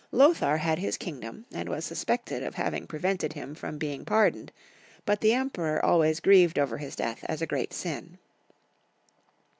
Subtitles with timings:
[0.11, 4.31] Lothar had his kingdom, and was sus pected of having prevented him from being par
[4.31, 4.49] doned;
[5.05, 8.17] but the Emperor always giieved over his death tvs a great sin.